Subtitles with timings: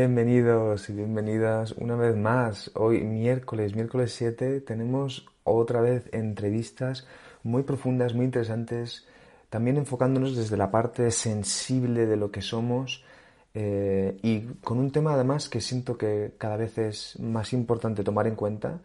[0.00, 2.70] Bienvenidos y bienvenidas una vez más.
[2.74, 7.06] Hoy miércoles, miércoles 7, tenemos otra vez entrevistas
[7.42, 9.06] muy profundas, muy interesantes,
[9.50, 13.04] también enfocándonos desde la parte sensible de lo que somos
[13.52, 18.26] eh, y con un tema además que siento que cada vez es más importante tomar
[18.26, 18.80] en cuenta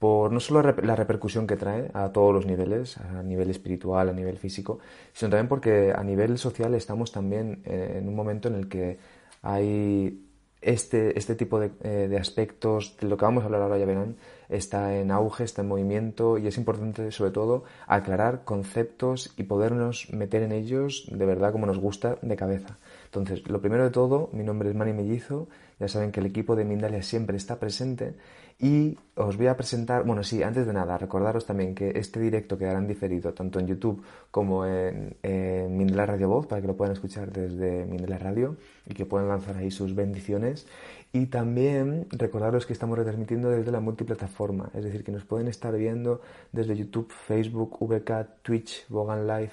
[0.00, 4.12] por no solo la repercusión que trae a todos los niveles, a nivel espiritual, a
[4.12, 4.80] nivel físico,
[5.12, 8.98] sino también porque a nivel social estamos también eh, en un momento en el que
[9.42, 10.26] hay
[10.62, 13.86] este, este tipo de, eh, de, aspectos, de lo que vamos a hablar ahora ya
[13.86, 14.16] verán,
[14.48, 20.12] está en auge, está en movimiento y es importante sobre todo aclarar conceptos y podernos
[20.12, 22.78] meter en ellos de verdad como nos gusta de cabeza.
[23.06, 26.56] Entonces, lo primero de todo, mi nombre es Manny Mellizo, ya saben que el equipo
[26.56, 28.14] de Mindalia siempre está presente
[28.60, 32.58] y os voy a presentar, bueno, sí, antes de nada, recordaros también que este directo
[32.58, 36.76] quedará en diferido tanto en YouTube como en, en Mindela Radio Voz para que lo
[36.76, 40.66] puedan escuchar desde Mindela Radio y que puedan lanzar ahí sus bendiciones.
[41.10, 45.74] Y también recordaros que estamos retransmitiendo desde la multiplataforma, es decir, que nos pueden estar
[45.74, 46.20] viendo
[46.52, 49.52] desde YouTube, Facebook, VK, Twitch, Bogan Live,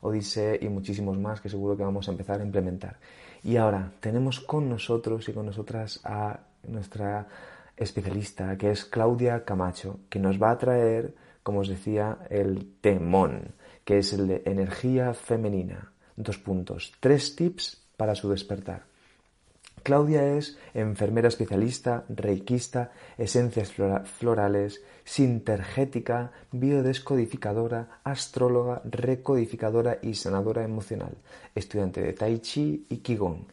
[0.00, 2.98] Odisea y muchísimos más que seguro que vamos a empezar a implementar.
[3.44, 7.26] Y ahora tenemos con nosotros y con nosotras a nuestra
[7.78, 13.54] especialista, que es Claudia Camacho, que nos va a traer, como os decía, el temón,
[13.84, 15.92] que es el de energía femenina.
[16.16, 18.84] Dos puntos, tres tips para su despertar.
[19.82, 31.16] Claudia es enfermera especialista, reikista, esencias florales, sintergética, biodescodificadora, astróloga, recodificadora y sanadora emocional,
[31.54, 33.46] estudiante de Tai Chi y Qigong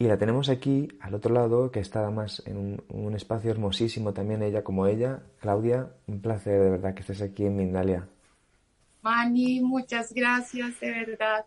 [0.00, 4.42] y la tenemos aquí al otro lado, que está además en un, espacio hermosísimo también
[4.42, 5.22] ella como ella.
[5.40, 8.08] Claudia, un placer de verdad que estés aquí en Mindalia.
[9.02, 11.44] Mani, muchas gracias de verdad.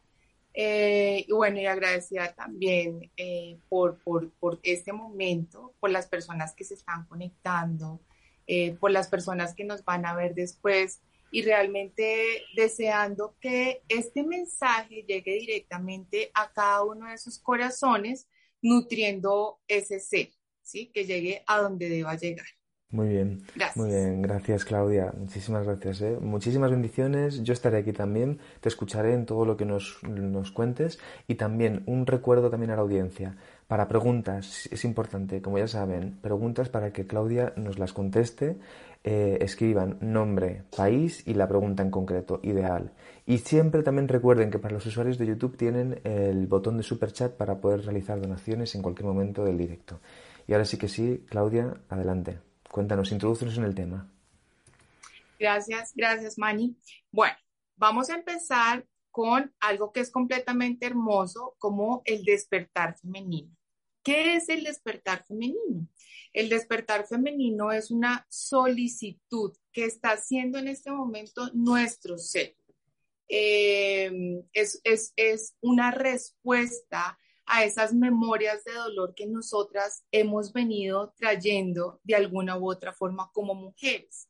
[0.53, 6.53] Eh, y bueno, y agradecida también eh, por, por, por, este momento, por las personas
[6.53, 8.01] que se están conectando,
[8.45, 14.21] eh, por las personas que nos van a ver después y realmente deseando que este
[14.21, 18.27] mensaje llegue directamente a cada uno de sus corazones
[18.63, 20.91] nutriendo ese ser, ¿sí?
[20.91, 22.47] Que llegue a donde deba llegar.
[22.93, 23.75] Muy bien, gracias.
[23.75, 26.15] muy bien, gracias Claudia, muchísimas gracias, ¿eh?
[26.21, 30.99] muchísimas bendiciones, yo estaré aquí también, te escucharé en todo lo que nos, nos cuentes
[31.27, 33.35] y también un recuerdo también a la audiencia,
[33.67, 38.57] para preguntas, es importante, como ya saben, preguntas para que Claudia nos las conteste
[39.03, 42.91] eh, escriban nombre, país y la pregunta en concreto, ideal.
[43.25, 47.11] Y siempre también recuerden que para los usuarios de YouTube tienen el botón de super
[47.11, 49.99] chat para poder realizar donaciones en cualquier momento del directo.
[50.47, 52.52] Y ahora sí que sí, Claudia, adelante.
[52.73, 54.11] Cuéntanos, introducenos en el tema.
[55.37, 56.75] Gracias, gracias, Mani.
[57.11, 57.35] Bueno,
[57.75, 63.55] vamos a empezar con algo que es completamente hermoso, como el despertar femenino.
[64.03, 65.87] ¿Qué es el despertar femenino?
[66.33, 72.55] El despertar femenino es una solicitud que está haciendo en este momento nuestro ser.
[73.27, 81.99] Em, es, es una respuesta a esas memorias de dolor que nosotras hemos venido trayendo
[82.03, 84.29] de alguna u otra forma como mujeres.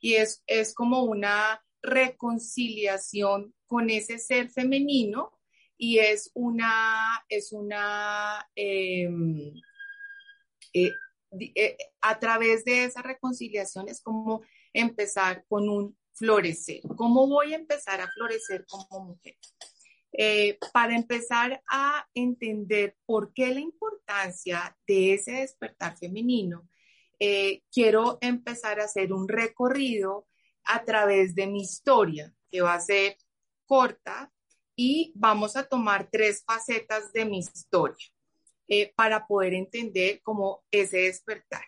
[0.00, 5.32] Y es, es como una reconciliación con ese ser femenino
[5.76, 9.52] y es una, es una, em,
[10.72, 10.92] eh,
[11.54, 14.42] eh, a través de esa reconciliación es como
[14.72, 16.82] empezar con un florecer.
[16.96, 19.36] ¿Cómo voy a empezar a florecer como mujer?
[20.12, 26.68] Eh, para empezar a entender por qué la importancia de ese despertar femenino,
[27.70, 30.26] quiero empezar a hacer un recorrido
[30.64, 33.16] a través de mi historia, que va a ser
[33.64, 34.32] corta,
[34.76, 38.06] y vamos a tomar tres facetas de mi historia
[38.68, 41.64] eh, para poder entender cómo ese despertar.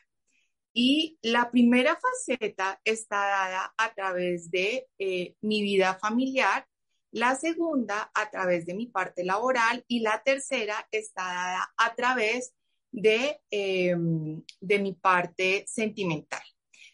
[0.73, 6.67] Y la primera faceta está dada a través de eh, mi vida familiar,
[7.15, 12.55] la segunda a través de mi parte laboral y la tercera está dada a través
[12.91, 16.43] de, em, de mi parte sentimental.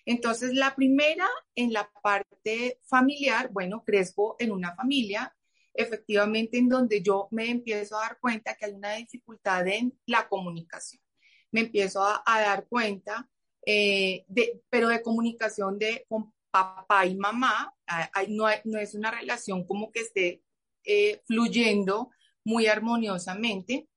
[0.04, 5.34] Entonces, la primera en la parte familiar, bueno, crezco en una familia
[5.72, 10.28] efectivamente en donde yo me empiezo a dar cuenta que hay una dificultad en la
[10.28, 11.02] comunicación.
[11.50, 13.26] Me empiezo a, dar cuenta,
[13.64, 16.06] eh, de, pero de comunicación de
[16.50, 17.74] papá y mamá,
[18.28, 20.42] no, es una relación como que esté
[20.84, 22.10] eh, fluyendo
[22.44, 23.88] muy armoniosamente.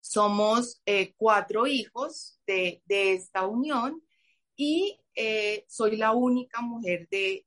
[0.00, 4.02] Somos eh, cuatro hijos de, esta unión
[4.56, 4.98] y
[5.68, 7.46] soy la única mujer de,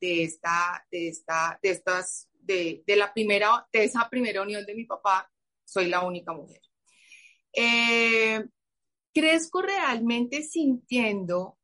[0.00, 5.30] esta, de, esta, de estas de, la primera, de esa primera unión de mi papá,
[5.64, 6.60] soy la única mujer.
[7.52, 8.44] eh,
[9.12, 11.57] crezco realmente sintiendo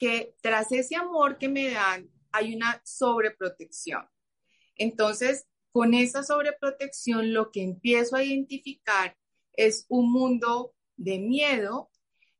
[0.00, 4.08] que tras ese amor que me dan hay una sobreprotección.
[4.74, 9.16] Entonces, con esa sobreprotección, lo que empiezo a identificar
[9.52, 11.90] es un mundo de miedo,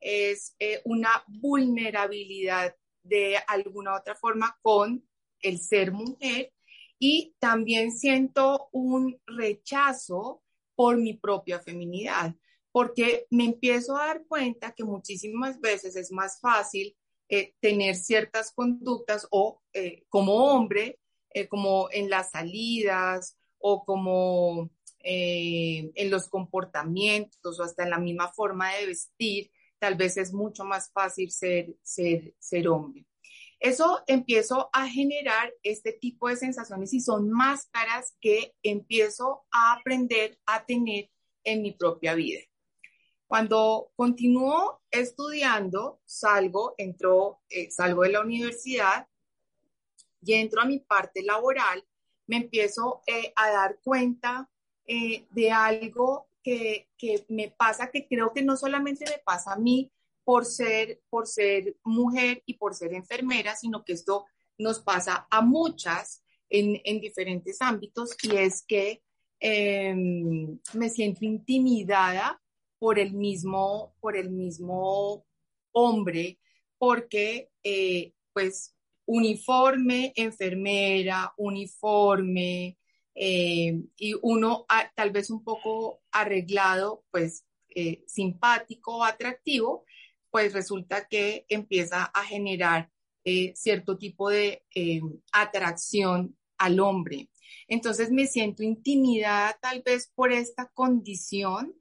[0.01, 5.07] es eh, una vulnerabilidad de alguna otra forma con
[5.43, 6.53] el ser mujer
[6.99, 10.43] y también siento un rechazo
[10.75, 12.35] por mi propia feminidad,
[12.73, 16.97] porque me empiezo a dar cuenta que muchísimas veces es más fácil
[17.33, 20.99] eh, tener ciertas conductas o eh, como hombre,
[21.33, 24.69] eh, como en las salidas o como
[25.03, 30.65] en los comportamientos o hasta en la misma forma de vestir, tal vez es mucho
[30.65, 33.07] más fácil ser, ser, ser hombre.
[33.61, 40.37] Eso empiezo a generar este tipo de sensaciones y son máscaras que empiezo a aprender
[40.47, 41.11] a tener
[41.45, 42.41] en mi propia vida.
[43.31, 49.07] Cuando continúo estudiando, salgo, entro, eh, salgo de la universidad
[50.21, 51.87] y entro a mi parte laboral,
[52.27, 54.51] me empiezo eh, a dar cuenta
[54.85, 59.59] eh, de algo que, que, me pasa, que creo que no solamente me pasa a
[59.59, 59.93] mí
[60.25, 64.27] por ser, por ser mujer y por ser enfermera, sino que esto
[64.59, 69.05] nos pasa a muchas en, en diferentes ámbitos y es que
[69.39, 72.43] em, me siento intimidada
[72.81, 75.27] por el mismo, por el mismo
[75.73, 76.39] hombre,
[76.79, 78.75] porque eh, pues
[79.05, 82.79] uniforme, enfermera, uniforme,
[83.15, 84.65] eh, y uno
[84.97, 89.85] tal vez un poco arreglado, pues eh, simpático, atractivo,
[90.31, 92.91] pues resulta que empieza a generar
[93.55, 94.65] cierto tipo de
[95.31, 97.29] atracción al hombre.
[97.69, 101.75] Entonces me siento intimidada tal vez por esta condición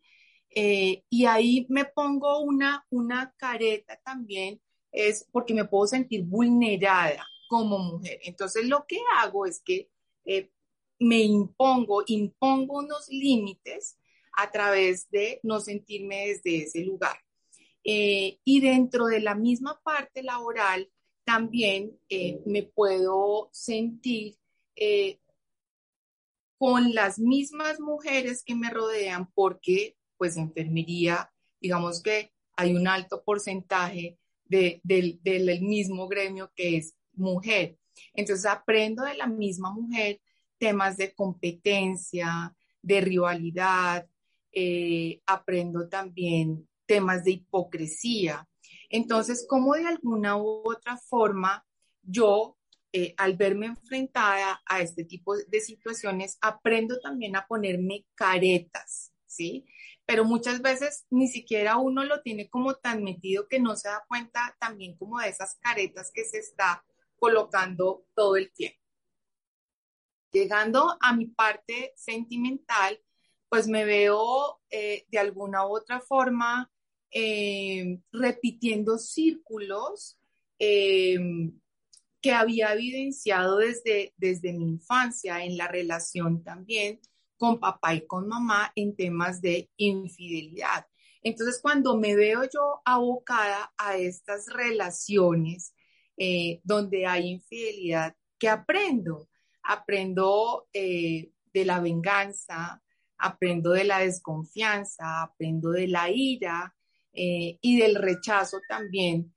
[0.52, 4.60] eh, y ahí me pongo una, una careta también,
[4.92, 8.20] es porque me puedo sentir vulnerada como mujer.
[8.24, 9.90] Entonces lo que hago es que
[10.26, 10.52] eh,
[11.00, 13.98] me impongo, impongo unos límites
[14.38, 17.18] a través de no sentirme desde ese lugar.
[17.84, 20.90] Eh, y dentro de la misma parte laboral,
[21.24, 21.96] también
[22.46, 24.36] me puedo sentir
[26.58, 33.24] con las mismas mujeres que me rodean porque pues enfermería, digamos que hay un alto
[33.24, 37.78] porcentaje de, del mismo gremio que es mujer.
[38.14, 40.22] Entonces aprendo de la misma mujer
[40.60, 44.08] temas de competencia, de rivalidad,
[44.52, 48.48] eh, aprendo también temas de hipocresía.
[48.90, 51.66] Entonces, como de alguna u otra forma
[52.02, 52.58] yo,
[52.92, 59.66] eh, al verme enfrentada a este tipo de situaciones, aprendo también a ponerme caretas, ¿sí?
[60.10, 64.04] Pero muchas veces ni siquiera uno lo tiene como tan metido que no se da
[64.08, 66.84] cuenta también como de esas caretas que se está
[67.20, 68.80] colocando todo el tiempo.
[70.32, 73.00] Llegando a mi parte sentimental,
[73.50, 76.72] pues me veo eh, de alguna u otra forma
[77.12, 80.18] eh, repitiendo círculos
[80.58, 81.20] eh,
[82.20, 87.00] que había evidenciado desde, desde mi infancia en la relación también
[87.40, 90.86] con papá y con mamá en temas de infidelidad.
[91.24, 95.74] Entonces, cuando me veo yo abocada a estas relaciones
[96.18, 99.30] eh, donde hay infidelidad, ¿qué aprendo?
[99.64, 102.84] Aprendo eh, de la venganza,
[103.18, 106.76] aprendo de la desconfianza, aprendo de la ira
[107.14, 109.34] eh, y del rechazo también,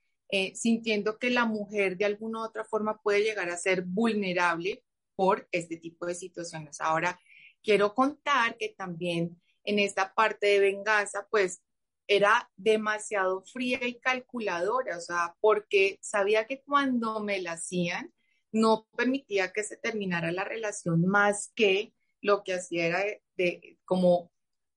[0.54, 4.82] sintiendo que la mujer de alguna u otra forma puede llegar a ser vulnerable
[5.14, 6.80] por este tipo de situaciones.
[6.80, 7.21] Ahora,
[7.62, 11.62] quiero contar que también en esta parte de venganza, pues
[12.07, 18.12] era demasiado fría y calculadora, o sea, porque sabía que cuando me la hacían,
[18.50, 23.04] no permitía que se terminara la relación más que lo que hacía era
[23.37, 24.31] de, como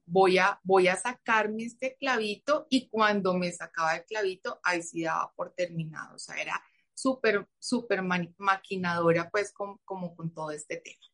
[0.05, 5.03] voy a, voy a sacarme este clavito y cuando me sacaba el clavito, ahí sí
[5.03, 6.61] daba por terminado, o sea, era
[6.93, 8.01] súper, súper
[8.37, 11.05] maquinadora pues como, con todo este tema.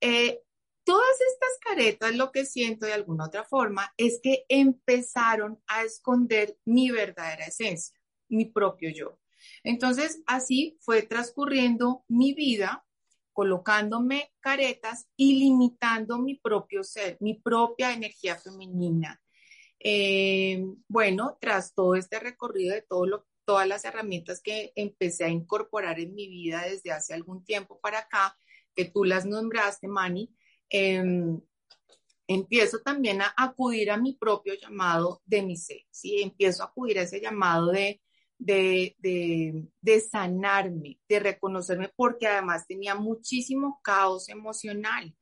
[0.00, 0.42] Eh,
[0.90, 6.56] Todas estas caretas, lo que siento de alguna otra forma, es que empezaron a esconder
[6.64, 7.96] mi verdadera esencia,
[8.28, 9.20] mi propio yo.
[9.62, 12.84] Entonces, así fue transcurriendo mi vida,
[13.32, 19.22] colocándome caretas y limitando mi propio ser, mi propia energía femenina.
[19.78, 22.84] Eh, bueno, tras todo este recorrido de
[23.44, 28.00] todas las herramientas que empecé a incorporar en mi vida desde hace algún tiempo para
[28.00, 28.36] acá,
[28.74, 30.34] que tú las nombraste, Mani,
[30.70, 31.40] Em,
[32.28, 36.22] empiezo también a acudir a mi propio llamado de mi ser, ¿sí?
[36.22, 38.00] Empiezo a acudir a ese llamado de,
[38.38, 45.12] de, de, de sanarme, de reconocerme, porque además tenía muchísimo caos emocional.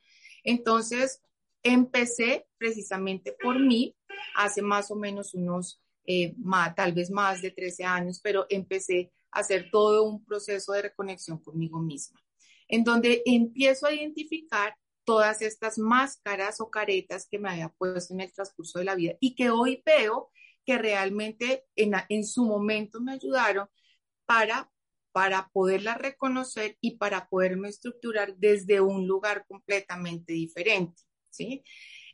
[0.44, 1.22] Entonces,
[1.62, 3.96] empecé precisamente por mí,
[4.34, 9.12] hace más o menos unos, eh, más, tal vez más de 13 años, pero empecé
[9.30, 12.20] a hacer todo un proceso de reconexión conmigo misma,
[12.68, 14.74] en donde empiezo a identificar
[15.08, 19.14] todas estas máscaras o caretas que me había puesto en el transcurso de la vida
[19.20, 20.30] y que hoy veo
[20.66, 23.68] que realmente en, en su momento me ayudaron
[24.26, 24.70] para,
[25.10, 31.02] para poderlas reconocer y para poderme estructurar desde un lugar completamente diferente.
[31.30, 31.64] ¿sí?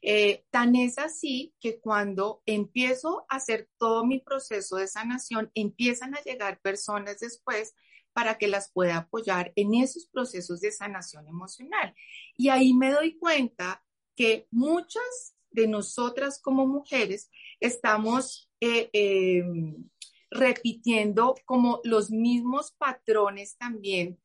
[0.00, 6.14] Eh, tan es así que cuando empiezo a hacer todo mi proceso de sanación, empiezan
[6.14, 7.74] a llegar personas después
[8.14, 11.94] para que las pueda apoyar en esos procesos de sanación emocional.
[12.36, 13.84] Y ahí me doy cuenta
[14.16, 17.30] que muchas de nosotras como mujeres
[17.60, 19.88] estamos eh, em,
[20.30, 24.18] repitiendo como los mismos patrones también,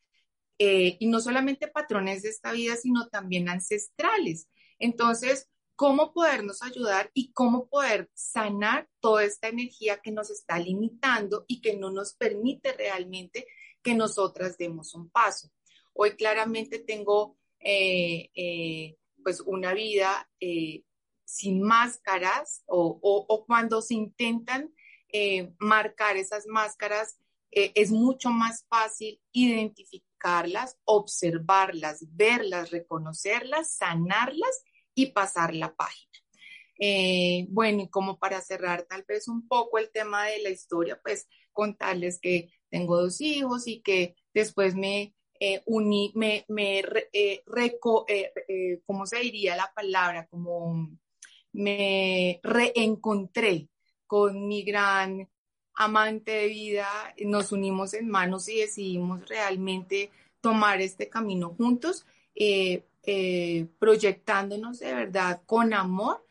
[0.59, 4.49] eh, y no solamente patrones de esta vida, sino también ancestrales.
[4.77, 11.45] Entonces, ¿cómo podernos ayudar y cómo poder sanar toda esta energía que nos está limitando
[11.47, 13.47] y que no nos permite realmente
[13.81, 15.51] que nosotras demos un paso.
[15.93, 20.83] Hoy claramente tengo eh, eh, pues una vida eh,
[21.25, 24.73] sin máscaras o, cuando se intentan
[25.57, 27.17] marcar esas máscaras,
[27.51, 36.13] es mucho más fácil identificarlas, observarlas, verlas, reconocerlas, sanarlas y pasar la página.
[37.49, 41.27] bueno, y como para cerrar tal vez un poco el tema de la historia, pues
[41.51, 46.83] contarles que tengo dos hijos y que después me eh, uní, me, me
[47.13, 50.27] eh, reco, eh, eh, ¿cómo se diría la palabra?
[50.27, 50.89] Como
[51.53, 53.69] me reencontré
[54.05, 55.29] con mi gran
[55.75, 56.87] amante de vida,
[57.25, 60.11] nos unimos en manos y decidimos realmente
[60.41, 62.05] tomar este camino juntos,
[63.79, 66.25] proyectándonos de verdad con amor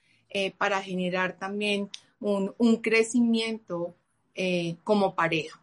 [0.58, 1.88] para generar también
[2.20, 3.94] un, un crecimiento
[4.84, 5.60] como pareja.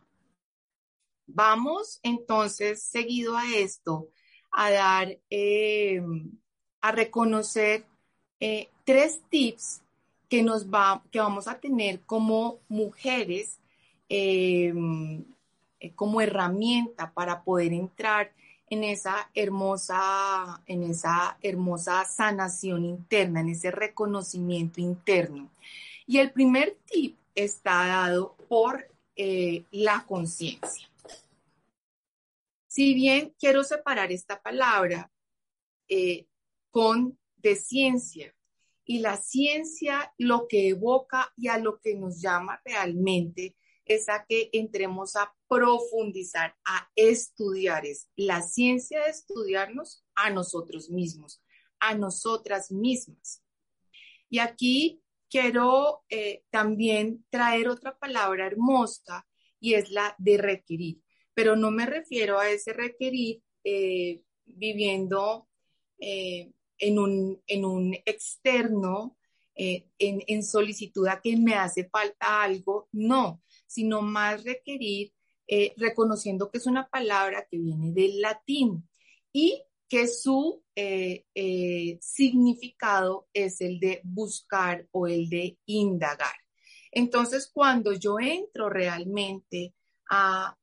[1.27, 4.10] Vamos entonces, seguido a esto,
[4.51, 6.01] a dar, eh,
[6.82, 7.86] a reconocer
[8.39, 9.82] eh, tres tips
[10.29, 13.60] que, nos va, que vamos a tener como mujeres
[14.08, 14.74] eh,
[15.96, 18.32] como herramienta para poder entrar
[18.70, 25.50] en esa hermosa, en esa hermosa sanación interna, en ese reconocimiento interno.
[26.08, 28.88] Y el primer tip está dado por
[29.72, 30.89] la conciencia.
[32.75, 35.10] Si bien quiero separar esta palabra
[35.88, 36.27] eh,
[36.72, 38.36] con de ciencia,
[38.84, 43.55] y la ciencia lo que evoca y a lo que nos llama realmente
[43.86, 50.89] es a que entremos a profundizar, a estudiar, es la ciencia de estudiarnos a nosotros
[50.89, 51.41] mismos,
[51.79, 53.41] a nosotras mismas.
[54.29, 59.25] Y aquí quiero eh, también traer otra palabra hermosa
[59.62, 61.05] y es la de requerir
[61.36, 65.48] pero no me refiero a ese requerir eh, viviendo
[66.00, 69.18] eh, en, un, en, un, externo,
[69.54, 75.12] eh, en, en, solicitud a que me hace falta algo, no, sino más requerir
[75.77, 78.89] reconociendo que es una palabra que viene del latín
[79.32, 80.63] y que su
[82.00, 86.34] significado es el de buscar o el de indagar.
[86.92, 89.75] Entonces, cuando yo entro realmente
[90.10, 90.56] a,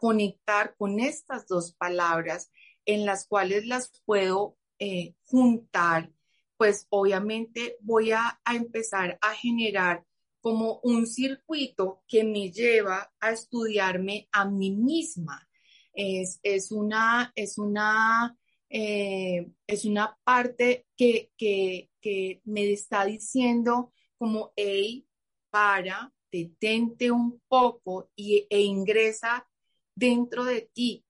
[0.00, 2.50] conectar con estas dos palabras
[2.84, 6.10] en las cuales las puedo eh, juntar,
[6.56, 10.04] pues obviamente voy a, empezar a generar
[10.40, 15.46] como un circuito que me lleva a estudiarme a mí misma.
[15.92, 16.40] Es,
[16.72, 18.36] una, es una,
[18.68, 25.06] eh, es una parte que, que, que me está diciendo como, hey,
[25.50, 29.48] para, detente un poco y, e ingresa
[29.94, 31.04] dentro de ti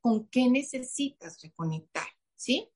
[0.00, 2.70] con qué necesitas reconectar, ¿sí?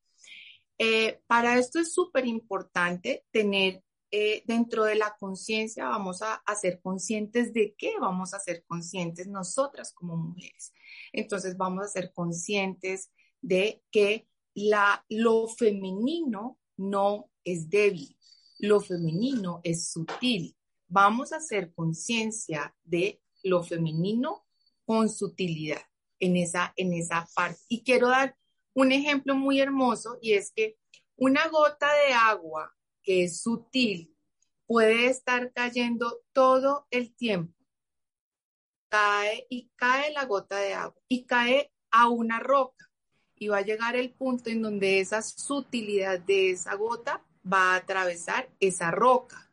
[0.79, 6.81] Eh, para esto es súper importante tener eh, dentro de la conciencia, vamos a, ser
[6.81, 10.73] conscientes de qué vamos a ser conscientes nosotras como mujeres.
[11.13, 13.11] Entonces vamos a ser conscientes
[13.43, 18.17] de que la, lo femenino no es débil,
[18.59, 20.57] lo femenino es sutil,
[20.89, 24.47] vamos a hacer conciencia de lo femenino
[24.85, 25.83] con sutilidad
[26.19, 27.61] en esa, en esa parte.
[27.69, 28.37] Y quiero dar
[28.75, 30.77] un ejemplo muy hermoso y es que
[31.21, 34.15] Una gota de agua que es sutil
[34.67, 37.53] puede estar cayendo todo el tiempo.
[38.89, 42.89] Cae y cae la gota de agua y cae a una roca
[43.35, 47.77] y va a llegar el punto en donde esa sutilidad de esa gota va a
[47.77, 49.48] atravesar esa roca.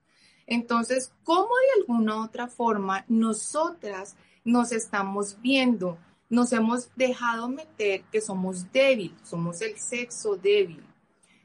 [0.48, 5.98] Entonces, ¿cómo de alguna otra forma nosotras nos estamos viendo?
[6.30, 10.84] Nos hemos dejado meter que somos débiles, somos el sexo débil,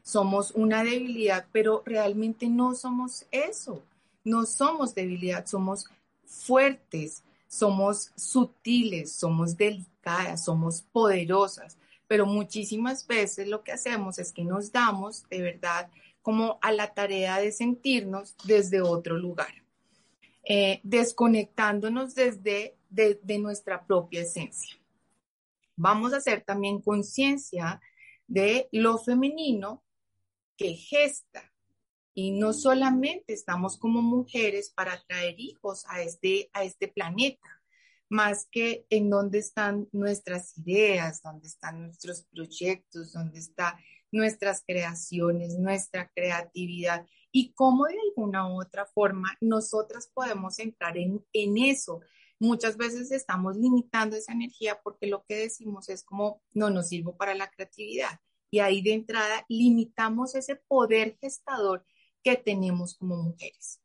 [0.03, 3.83] somos una debilidad, pero realmente no somos eso,
[4.25, 5.87] no somos debilidad, somos
[6.25, 11.77] fuertes, somos sutiles, somos delicadas, somos poderosas,
[12.07, 15.91] pero muchísimas veces lo que hacemos es que nos damos de verdad
[16.23, 19.53] como a la tarea de sentirnos desde otro lugar,
[20.45, 24.77] eh, desconectándonos desde de nuestra propia esencia.
[25.77, 27.81] Vamos a hacer también conciencia
[28.27, 29.83] de lo femenino
[30.57, 31.51] que gesta.
[32.13, 37.60] Y no solamente estamos como mujeres para traer hijos a este, a este planeta,
[38.11, 43.75] más que en dónde están nuestras ideas, dónde están nuestros proyectos, dónde están
[44.11, 51.25] nuestras creaciones, nuestra creatividad y cómo de alguna u otra forma nosotras podemos entrar en,
[51.33, 52.01] en eso.
[52.41, 57.17] Muchas veces estamos limitando esa energía porque lo que decimos es como no nos sirvo
[57.17, 58.19] para la creatividad
[58.51, 61.85] y ahí de entrada limitamos ese poder gestador
[62.25, 63.81] que tenemos como mujeres.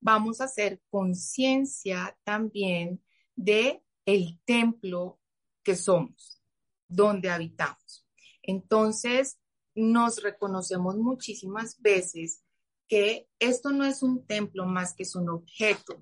[0.00, 3.02] Vamos a hacer conciencia también
[3.36, 5.18] de el templo
[5.62, 6.42] que somos,
[6.88, 8.06] donde habitamos.
[8.42, 9.38] Entonces,
[9.74, 12.42] nos reconocemos muchísimas veces
[12.88, 15.98] que esto no es un templo más que es un objeto.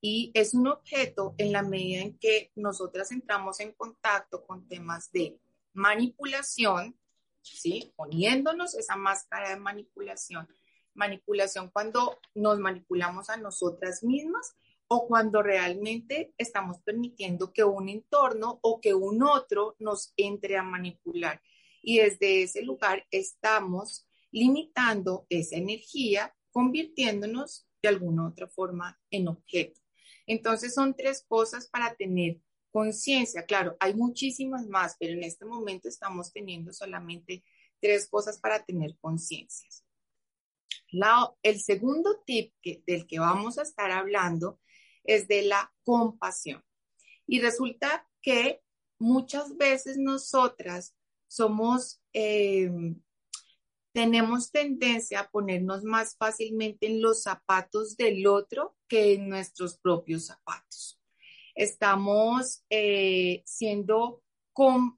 [0.00, 5.10] Y es un objeto en la medida en que nosotras entramos en contacto con temas
[5.12, 5.38] de
[5.72, 6.98] manipulación,
[7.40, 7.92] ¿sí?
[7.96, 10.46] Poniéndonos esa máscara de manipulación.
[10.92, 14.54] Manipulación cuando nos manipulamos a nosotras mismas
[14.94, 20.62] o cuando realmente estamos permitiendo que un entorno o que un otro nos entre a
[20.62, 21.42] manipular.
[21.82, 29.80] Y desde ese lugar estamos limitando esa energía, convirtiéndonos de alguna otra forma en objeto.
[30.28, 33.44] Entonces son tres cosas para tener conciencia.
[33.44, 37.44] Claro, hay muchísimas más, pero en este momento estamos teniendo solamente
[37.80, 39.68] tres cosas para tener conciencia.
[41.42, 42.52] El segundo tip
[42.86, 44.60] del que vamos a estar hablando
[45.04, 46.62] es de la compasión.
[47.26, 48.62] Y resulta que
[48.98, 50.96] muchas veces nosotras
[51.28, 52.70] somos, eh,
[53.92, 60.26] tenemos tendencia a ponernos más fácilmente en los zapatos del otro que en nuestros propios
[60.26, 61.00] zapatos
[61.54, 64.22] estamos eh, siendo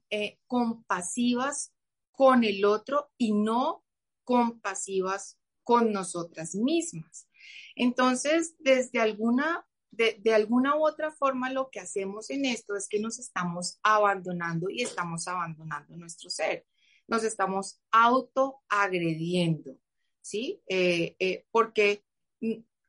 [0.09, 1.73] eh, compasivas
[2.11, 3.83] con el otro y no
[4.23, 7.27] compasivas con nosotras mismas.
[7.75, 9.67] Entonces, desde alguna,
[9.97, 13.79] de, de, alguna u otra forma, lo que hacemos en esto es que nos estamos
[13.83, 16.65] abandonando y estamos abandonando nuestro ser.
[17.07, 19.77] Nos estamos autoagrediendo,
[20.21, 20.61] ¿sí?
[20.67, 22.03] Eh, porque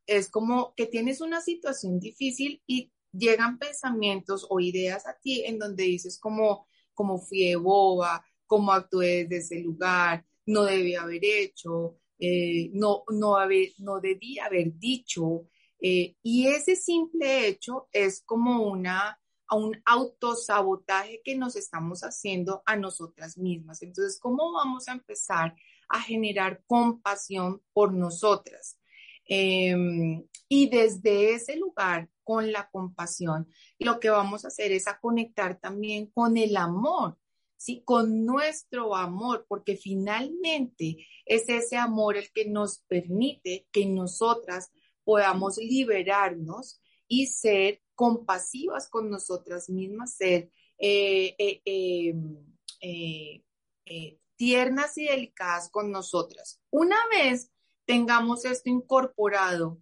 [0.05, 5.59] es como que tienes una situación difícil y llegan pensamientos o ideas a ti en
[5.59, 11.97] donde dices como, como fui boba, como actué desde ese lugar, no debí haber hecho,
[12.19, 13.37] eh, no, no,
[13.77, 15.47] no debí haber dicho.
[15.81, 19.19] Eh, y ese simple hecho es como una,
[19.51, 23.81] un autosabotaje que nos estamos haciendo a nosotras mismas.
[23.81, 25.55] Entonces, ¿cómo vamos a empezar
[25.87, 28.77] a generar compasión por nosotras?
[29.25, 34.99] Em, y desde ese lugar con la compasión, lo que vamos a hacer es a
[34.99, 37.17] conectar también con el amor,
[37.55, 37.83] ¿sí?
[37.85, 44.71] Con nuestro amor, porque finalmente es ese amor el que nos permite que nosotras
[45.09, 52.13] podamos liberarnos y ser compasivas con nosotras mismas, ser eh, eh,
[52.79, 56.61] eh, tiernas y delicadas con nosotras.
[56.69, 57.51] Una vez
[57.85, 59.81] tengamos esto incorporado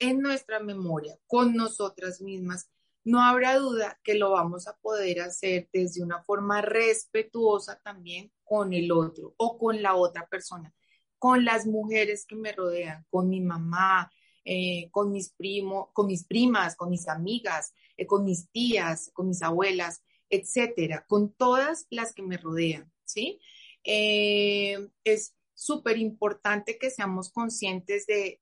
[0.00, 2.68] en nuestra memoria, con nosotras mismas,
[3.04, 8.72] no habrá duda que lo vamos a poder hacer desde una forma respetuosa también con
[8.72, 10.74] el otro o con la otra persona,
[11.20, 14.10] con las mujeres que me rodean, con mi mamá,
[14.48, 19.26] eh, con mis primos, con mis primas, con mis amigas, eh, con mis tías, con
[19.26, 23.40] mis abuelas, etcétera, con todas las que me rodean, ¿sí?
[23.82, 28.40] Eh, es súper importante que seamos conscientes de,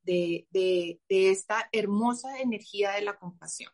[1.08, 3.72] esta hermosa energía de la compasión.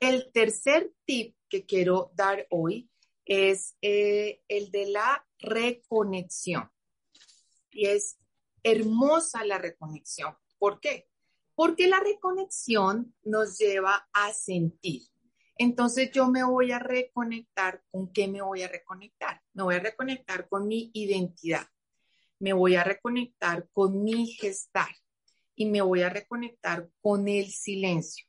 [0.00, 2.90] El tercer tip que quiero dar hoy
[3.24, 6.70] es el de la reconexión.
[7.70, 8.18] y es
[8.62, 10.36] hermosa la reconexión.
[10.62, 11.08] ¿Por qué?
[11.56, 15.02] Porque la reconexión nos lleva a sentir.
[15.56, 17.82] Entonces yo me voy a reconectar.
[17.90, 19.42] ¿Con qué me voy a reconectar?
[19.54, 21.66] Me voy a reconectar con mi identidad.
[22.38, 24.94] Me voy a reconectar con mi gestar
[25.56, 28.24] y me voy a reconectar con el silencio.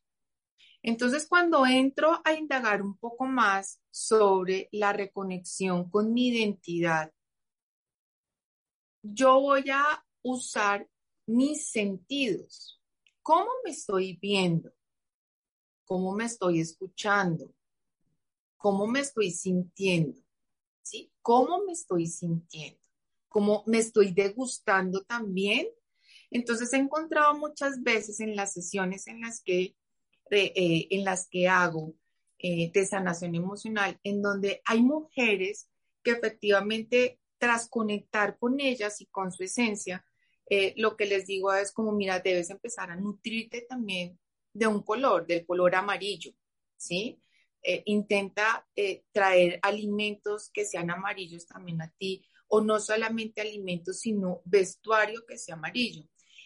[0.82, 7.14] Entonces, cuando entro a indagar un poco más sobre la reconexión con mi identidad,
[9.04, 10.90] yo voy a usar
[11.26, 12.82] mis sentidos.
[13.22, 14.72] ¿Cómo me estoy viendo?
[15.86, 17.54] ¿Cómo me estoy escuchando?
[18.58, 20.20] ¿Cómo me estoy sintiendo?
[20.82, 21.12] ¿Sí?
[21.22, 22.80] ¿Cómo me estoy sintiendo?
[23.30, 25.68] ¿Cómo me estoy degustando también?
[26.30, 29.76] Entonces he encontrado muchas veces en las sesiones en las que
[30.36, 31.94] eh, en las que hago
[32.40, 35.70] eh, de sanación emocional, en donde hay mujeres
[36.02, 40.04] que efectivamente tras conectar con ellas y con su esencia,
[40.58, 44.20] eh, lo que les digo es como, mira, debes empezar a nutrirte también
[44.54, 46.32] de un color, del color amarillo,
[46.78, 47.20] ¿sí?
[47.86, 48.68] intenta
[49.14, 55.38] traer alimentos que sean amarillos también a ti, o no solamente alimentos, sino vestuario que
[55.38, 56.04] sea amarillo.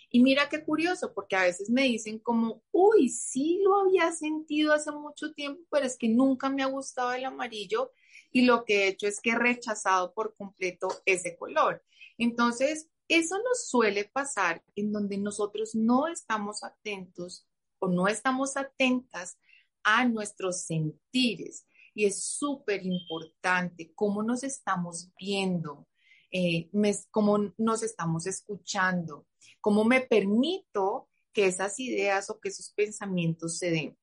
[0.10, 4.74] Y mira qué curioso, porque a veces me dicen como, uy, sí lo había sentido
[4.74, 7.92] hace mucho tiempo, pero es que nunca me ha gustado el amarillo
[8.32, 11.84] y lo que he hecho es que he rechazado por completo ese color.
[12.18, 17.48] Entonces, eso nos suele pasar en donde nosotros no estamos atentos
[17.80, 19.38] o no estamos atentas
[19.84, 21.66] a nuestros sentires.
[21.94, 25.88] Y es súper importante cómo nos estamos viendo,
[26.32, 26.70] eh,
[27.10, 29.26] cómo nos estamos escuchando,
[29.62, 33.98] cómo me permito que esas ideas o que esos pensamientos se den.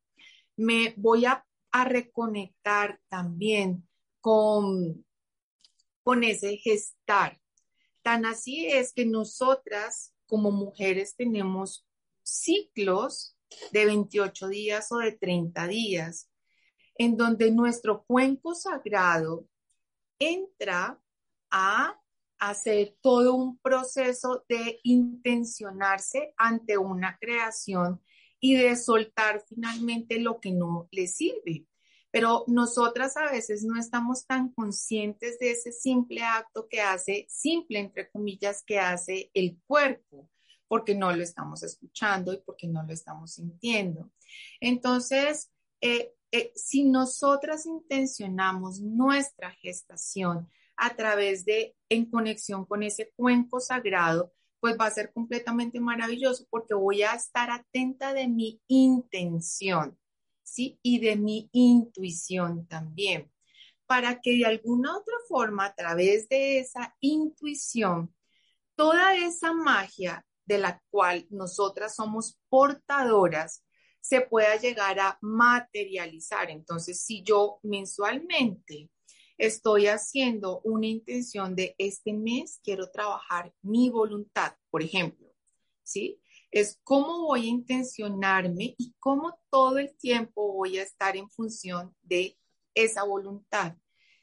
[0.56, 1.44] Me voy a,
[1.86, 3.88] reconectar también
[4.20, 5.04] con,
[6.04, 7.40] con ese gestar.
[8.04, 11.86] Tan así es que nosotras como mujeres tenemos
[12.22, 13.34] ciclos
[13.72, 16.30] de 28 días o de 30 días,
[16.96, 19.48] en donde nuestro cuenco sagrado
[20.18, 21.00] entra
[21.50, 21.98] a
[22.38, 28.02] hacer todo un proceso de intencionarse ante una creación
[28.38, 31.64] y de soltar finalmente lo que no le sirve.
[32.14, 37.80] Pero nosotras a veces no estamos tan conscientes de ese simple acto que hace, simple
[37.80, 40.30] entre comillas, que hace el cuerpo,
[40.68, 44.12] porque no lo estamos escuchando y porque no lo estamos sintiendo.
[44.60, 45.50] Entonces,
[45.80, 53.58] eh, eh, si nosotras intencionamos nuestra gestación, a través de, en conexión con ese cuenco
[53.58, 59.98] sagrado, pues va a ser completamente maravilloso porque voy a estar atenta de mi intención,
[60.44, 60.78] ¿sí?
[60.82, 63.32] Y de mi intuición también,
[63.86, 68.14] para que de alguna otra forma, a través de esa intuición,
[68.76, 73.64] toda esa magia de la cual nosotras somos portadoras,
[74.00, 76.50] se pueda llegar a materializar.
[76.50, 78.90] Entonces, si yo mensualmente
[79.38, 85.32] estoy haciendo una intención de este mes quiero trabajar mi voluntad, por ejemplo,
[85.82, 86.20] ¿sí?
[86.54, 91.92] Es cómo voy a intencionarme y cómo todo el tiempo voy a estar en función
[92.00, 92.38] de
[92.74, 93.74] esa voluntad.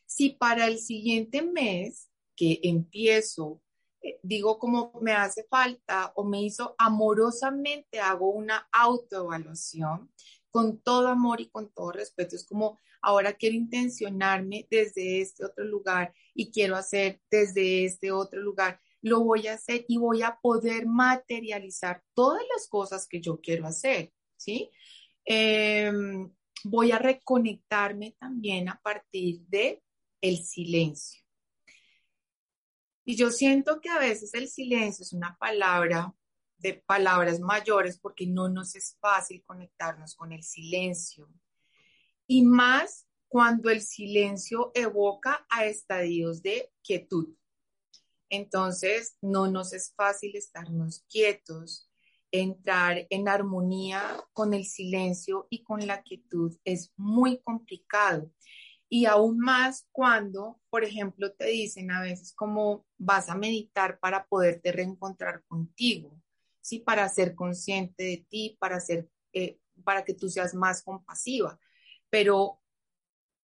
[0.06, 3.62] Si para el siguiente mes que empiezo,
[4.02, 10.10] eh, digo como me hace falta o me hizo amorosamente, hago una autoevaluación
[10.52, 15.66] con todo amor y con todo respeto, es como ahora quiero intencionarme desde este otro
[15.66, 18.80] lugar y quiero hacer desde este otro lugar.
[19.02, 23.66] Lo voy a hacer y voy a poder materializar todas las cosas que yo quiero
[23.66, 24.70] hacer, ¿sí?
[25.26, 26.32] Em,
[26.64, 29.82] voy a reconectarme también a partir de
[30.22, 31.22] el silencio.
[33.04, 36.14] Y yo siento que a veces el silencio es una palabra
[36.58, 41.28] de palabras mayores porque no nos es fácil conectarnos con el silencio
[42.28, 47.34] y más cuando el silencio evoca a estadios de quietud.
[48.32, 51.92] Entonces, no nos es fácil estarnos quietos,
[52.32, 54.02] entrar en armonía
[54.34, 58.32] con el silencio y con la quietud es muy complicado.
[58.90, 64.26] Y aún más cuando, por ejemplo, te dicen a veces como vas a meditar para
[64.26, 66.20] poderte reencontrar contigo,
[66.62, 66.80] ¿sí?
[66.80, 71.60] Para ser consciente de ti, para, ser, eh, para que tú seas más compasiva
[72.12, 72.61] pero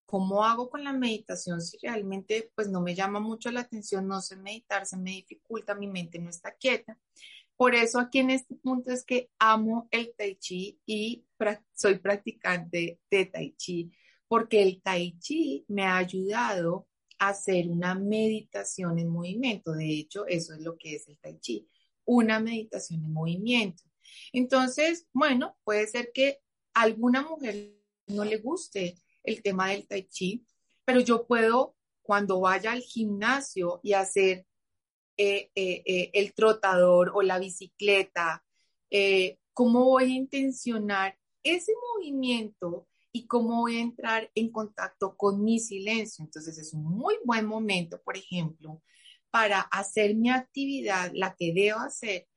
[0.08, 4.22] ¿cómo hago con la meditación si realmente pues no me llama mucho la atención, no
[4.22, 6.98] sé meditar, se me dificulta, mi mente no está quieta?
[7.58, 11.26] Por eso aquí en este punto es que amo el tai chi y
[11.74, 13.92] soy practicante de tai chi,
[14.28, 16.88] porque el tai chi me ha ayudado
[17.20, 19.74] hacer una meditación en movimiento.
[19.74, 21.68] De hecho, eso es lo que es el tai chi,
[22.06, 23.84] una meditación en movimiento.
[24.32, 26.40] Entonces, bueno, puede ser que
[26.74, 27.74] a alguna mujer
[28.08, 28.96] no le guste
[29.28, 30.46] el tema del tai chi,
[30.86, 34.48] pero yo puedo, cuando vaya al gimnasio y hacer
[35.18, 38.44] eh, eh, eh, el trotador o la bicicleta,
[39.54, 45.60] cómo voy a intencionar ese movimiento y cómo voy a entrar en contacto con mi
[45.60, 46.24] silencio.
[46.24, 48.82] Entonces es un muy buen momento, por ejemplo,
[49.30, 52.28] para hacer mi actividad, la que debo hacer,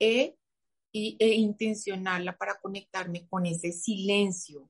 [0.00, 0.36] e,
[0.92, 4.68] e intencionarla para conectarme con ese silencio.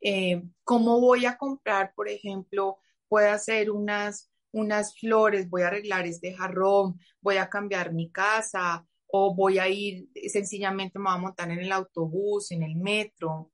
[0.00, 6.06] Eh, ¿Cómo voy a comprar, por ejemplo, puedo hacer unas, unas flores, voy a arreglar
[6.06, 11.18] este jarrón, voy a cambiar mi casa o voy a ir, sencillamente me voy a
[11.18, 13.50] montar en el autobús, en el metro,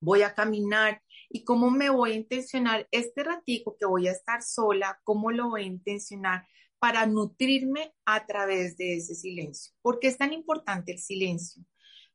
[0.00, 4.42] voy a caminar y cómo me voy a intencionar este ratico que voy a estar
[4.42, 6.46] sola, cómo lo voy a intencionar
[6.78, 9.72] para nutrirme a través de ese silencio.
[9.82, 11.62] ¿Por qué es tan importante el silencio?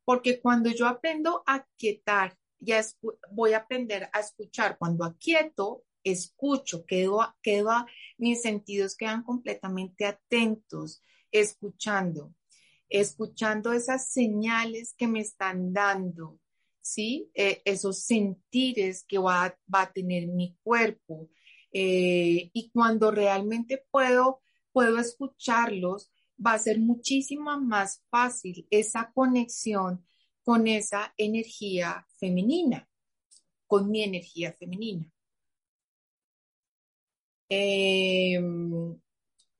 [0.04, 2.84] Porque cuando yo aprendo a quietar, ya
[3.30, 4.78] voy a aprender a escuchar.
[4.78, 12.34] Cuando aquieto, escucho, quedo, quedo, mis sentidos quedan completamente atentos, escuchando,
[12.88, 16.38] escuchando esas señales que me están dando,
[16.80, 17.30] ¿sí?
[17.34, 21.28] Eh, esos sentires que va, va, a tener mi cuerpo.
[21.72, 24.40] Eh, y cuando realmente puedo,
[24.72, 26.10] puedo escucharlos,
[26.44, 30.04] va a ser muchísimo más fácil esa conexión
[30.48, 32.88] con esa energía femenina,
[33.66, 35.04] con mi energía femenina.
[37.50, 38.98] Em,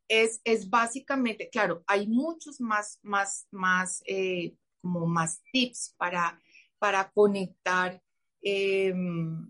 [0.09, 6.41] es, es, básicamente, claro, hay muchos más, más, más, eh, como más tips para,
[6.79, 8.03] para conectar
[8.41, 9.47] em,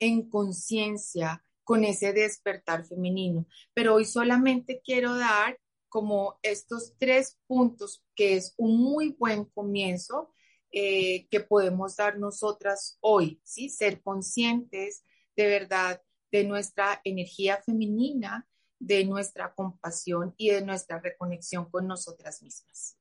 [0.00, 3.46] en conciencia con ese despertar femenino.
[3.74, 10.32] Pero hoy solamente quiero dar como estos tres puntos, que es un muy buen comienzo
[10.72, 13.68] eh, que podemos dar nosotras hoy, ¿sí?
[13.68, 15.02] Ser conscientes
[15.36, 18.46] de verdad de nuestra energía femenina,
[18.78, 22.96] de nuestra compasión y de nuestra reconexión con nosotras mismas.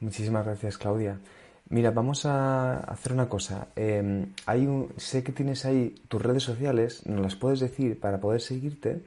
[0.00, 1.20] Muchísimas gracias, Claudia.
[1.68, 3.68] Mira, vamos a hacer una cosa.
[3.74, 8.20] Em, hay un, sé que tienes ahí tus redes sociales, nos las puedes decir para
[8.20, 9.02] poder seguirte.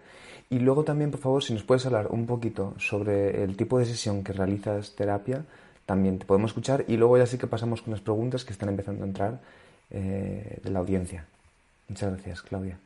[0.49, 3.85] Y luego también, por favor, si nos puedes hablar un poquito sobre el tipo de
[3.85, 5.45] sesión que realizas terapia,
[5.89, 8.69] también te podemos escuchar y luego ya sí que pasamos con las preguntas que están
[8.69, 9.41] empezando a entrar
[9.89, 11.27] eh, de la audiencia.
[11.87, 12.79] Muchas gracias, Claudia.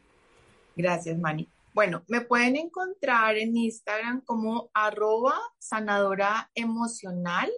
[0.77, 1.49] Gracias, Mani.
[1.73, 7.51] Bueno, me pueden encontrar en Instagram como arroba sanadora emocional.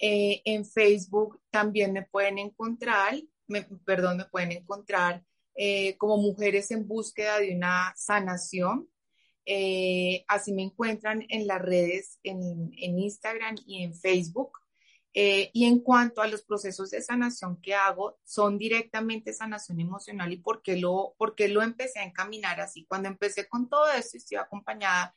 [0.00, 3.14] Eh, en Facebook también me pueden encontrar,
[3.84, 5.22] perdón, me pueden encontrar
[5.54, 8.88] eh, como mujeres en búsqueda de una sanación.
[9.50, 14.58] Eh, así me encuentran en las redes, en, Instagram y en Facebook.
[15.14, 20.30] Eh, y en cuanto a los procesos de sanación que hago, son directamente sanación emocional.
[20.30, 22.84] ¿Y por qué, lo, por lo empecé a encaminar así?
[22.84, 25.14] Cuando empecé con todo esto, estoy acompañada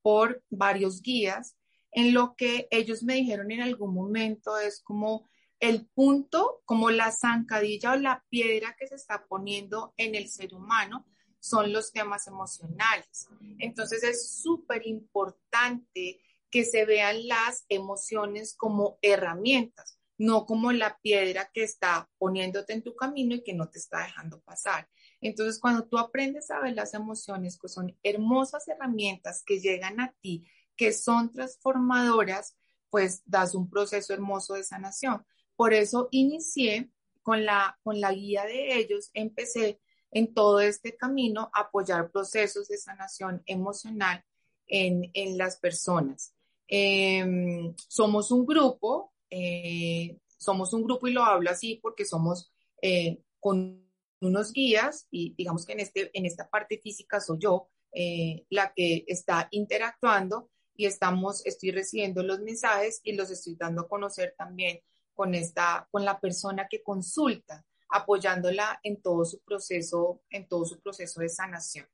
[0.00, 1.56] por varios guías,
[1.90, 7.10] en lo que ellos me dijeron en algún momento es como el punto, como la
[7.10, 11.04] zancadilla o la piedra que se está poniendo en el ser humano
[11.42, 13.28] son los temas emocionales.
[13.58, 21.50] Entonces es súper importante que se vean las emociones como herramientas, no como la piedra
[21.52, 24.88] que está poniéndote en tu camino y que no te está dejando pasar.
[25.20, 30.14] Entonces, cuando tú aprendes a ver las emociones, que son hermosas herramientas que llegan a
[30.20, 32.56] ti, que son transformadoras,
[32.88, 35.26] pues das un proceso hermoso de sanación.
[35.56, 39.80] Por eso inicié con la, con la guía de ellos, empecé
[40.12, 44.22] en todo este camino apoyar procesos de sanación emocional
[44.66, 46.34] en, las personas.
[46.68, 53.18] Em, somos un grupo, eh, somos un grupo y lo hablo así porque somos eh,
[53.40, 53.82] con
[54.20, 58.72] unos guías y digamos que en, este, en esta parte física soy yo eh, la
[58.74, 64.34] que está interactuando y estamos, estoy recibiendo los mensajes y los estoy dando a conocer
[64.38, 64.80] también
[65.14, 70.80] con esta, con la persona que consulta apoyándola en todo su proceso, en todo su
[70.80, 71.86] proceso de sanación.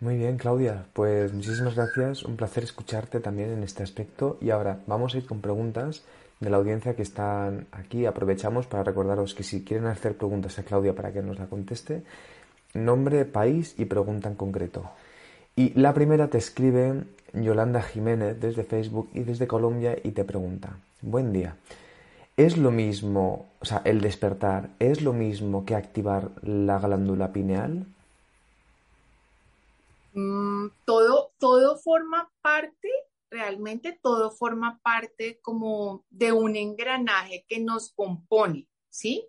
[0.00, 4.80] Muy bien, Claudia, pues muchísimas gracias, un placer escucharte también en este aspecto y ahora
[4.86, 6.02] vamos a ir con preguntas
[6.40, 8.06] de la audiencia que están aquí.
[8.06, 12.02] Aprovechamos para recordaros que si quieren hacer preguntas a Claudia para que nos la conteste,
[12.72, 14.90] nombre, país y pregunta en concreto.
[15.54, 20.78] Y la primera te escribe Yolanda Jiménez desde Facebook y desde Colombia y te pregunta,
[21.02, 21.56] buen día.
[22.40, 27.84] ¿Es lo mismo, o sea, el despertar, es lo mismo que activar la glándula pineal?
[30.14, 32.88] Mm, todo, todo forma parte,
[33.30, 39.26] realmente todo forma parte como de un engranaje que nos compone, ¿sí?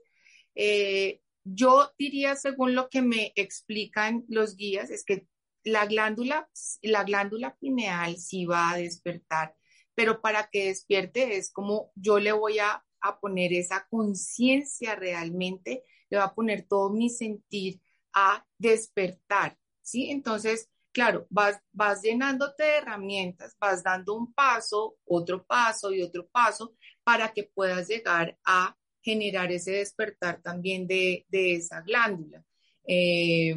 [0.56, 5.28] Eh, yo diría, según lo que me explican los guías, es que
[5.66, 6.50] la glándula,
[6.82, 9.54] la glándula pineal sí va a despertar,
[9.96, 15.84] pero para que despierte es como yo le voy a, a poner esa conciencia realmente,
[16.10, 17.82] le voy a poner todo mi sentir
[18.14, 20.12] a despertar, ¿sí?
[20.12, 26.28] Entonces, claro, vas, vas llenándote de herramientas, vas dando un paso, otro paso y otro
[26.28, 32.44] paso para que puedas llegar a generar ese despertar también de, de esa glándula.
[32.86, 33.56] Eh,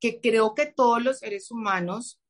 [0.00, 2.20] que creo que todos los seres humanos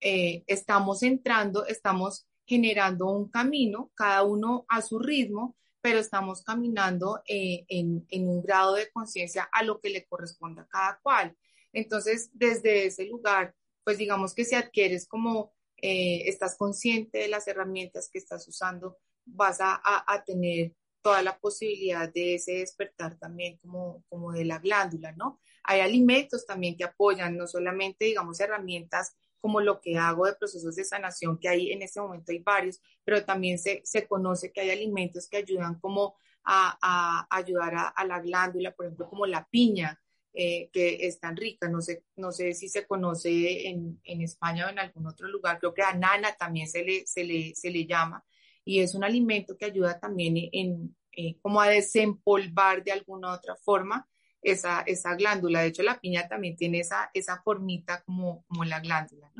[0.00, 7.22] eh, estamos entrando, estamos generando un camino, cada uno a su ritmo, pero estamos caminando
[7.28, 11.36] eh, en, en, un grado de conciencia a lo que le corresponde a cada cual.
[11.72, 17.46] Entonces, desde ese lugar, pues digamos que si adquieres como eh, estás consciente de las
[17.46, 23.56] herramientas que estás usando, vas a, a, tener toda la posibilidad de ese despertar también
[23.58, 25.40] como, como de la glándula, ¿no?
[25.62, 29.14] Hay alimentos también que apoyan, no solamente, digamos, herramientas
[29.46, 32.82] como lo que hago de procesos de sanación, que hay en este momento hay varios,
[33.04, 37.86] pero también se, se conoce que hay alimentos que ayudan como a, a ayudar a,
[37.86, 40.00] a, la glándula, por ejemplo, como la piña,
[40.34, 41.68] eh, que es tan rica.
[41.68, 45.60] No sé, no sé si se conoce en, en, España o en algún otro lugar.
[45.60, 48.24] Creo que anana también se le, se le, se le llama.
[48.64, 53.54] Y es un alimento que ayuda también en, eh, como a desempolvar de alguna otra
[53.54, 54.08] forma
[54.42, 55.60] esa, esa glándula.
[55.60, 59.30] De hecho, la piña también tiene esa, esa formita como, como la glándula.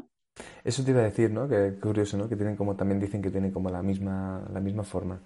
[0.65, 1.49] Eso te iba a decir, ¿no?
[1.49, 2.29] Que curioso, ¿no?
[2.29, 5.21] Que tienen como, también dicen que tienen como la misma, la misma forma.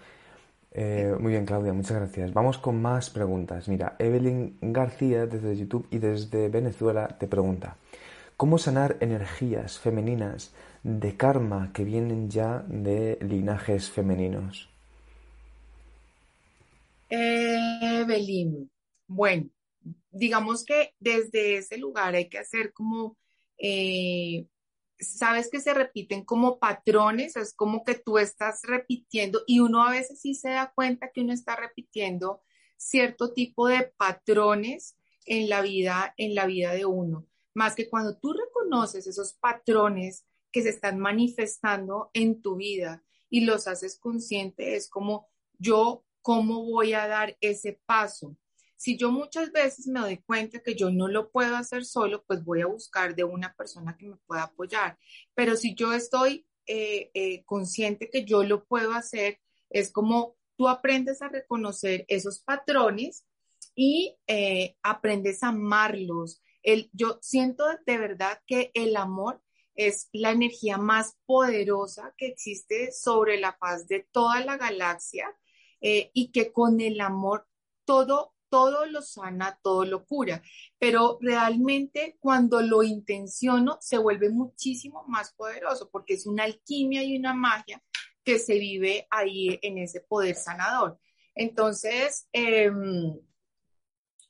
[0.73, 2.33] Eh, muy bien, Claudia, muchas gracias.
[2.33, 3.69] Vamos con más preguntas.
[3.69, 7.77] Mira, Evelyn García desde YouTube y desde Venezuela te pregunta,
[8.37, 14.69] ¿cómo sanar energías femeninas de karma que vienen ya de linajes femeninos?
[17.09, 18.71] Evelyn,
[19.09, 19.51] bueno,
[20.11, 23.17] digamos que desde ese lugar hay que hacer como
[23.59, 24.47] eh,
[25.01, 29.91] sabes que se repiten como patrones, es como que tú estás repitiendo y uno a
[29.91, 32.43] veces sí se da cuenta que uno está repitiendo
[32.77, 37.27] cierto tipo de patrones en la vida, en la vida de uno.
[37.55, 43.45] Más que cuando tú reconoces esos patrones que se están manifestando en tu vida y
[43.45, 48.37] los haces consciente, es como yo, ¿cómo voy a dar ese paso?
[48.81, 52.43] Si yo muchas veces me doy cuenta que yo no lo puedo hacer solo, pues
[52.43, 54.99] voy a buscar de una persona que me pueda apoyar.
[55.35, 59.39] Pero si yo estoy eh, eh, consciente que yo lo puedo hacer,
[59.69, 63.27] es como tú aprendes a reconocer esos patrones
[63.75, 66.41] y eh, aprendes a amarlos.
[66.63, 69.43] El, yo siento de verdad que el amor
[69.75, 75.27] es la energía más poderosa que existe sobre la paz de toda la galaxia
[75.83, 77.47] y que con el amor
[77.85, 80.43] todo todo lo sana, todo lo cura,
[80.79, 87.17] pero realmente cuando lo intenciono se vuelve muchísimo más poderoso porque es una alquimia y
[87.17, 87.83] una magia
[88.25, 90.99] que se vive ahí en ese poder sanador.
[91.35, 93.19] Entonces, em,